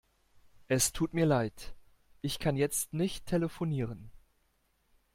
[0.67, 1.75] Es tut mir leid.
[2.21, 4.09] Ich kann jetzt nicht telefonieren.